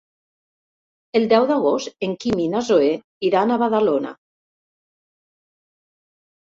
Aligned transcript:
El 1.19 1.27
deu 1.33 1.45
d'agost 1.51 2.07
en 2.09 2.17
Quim 2.25 2.41
i 2.47 2.47
na 2.55 2.63
Zoè 2.71 2.91
iran 3.31 3.57
a 3.57 3.61
Badalona. 3.67 4.17